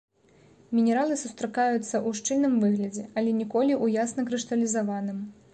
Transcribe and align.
Мінералы 0.77 1.17
сустракаюцца 1.23 1.83
ў 1.83 2.09
шчыльным 2.21 2.57
выглядзе, 2.65 3.03
але 3.21 3.37
ніколі 3.43 3.73
ў 3.83 4.05
ясна 4.05 4.21
крышталізаваным. 4.31 5.25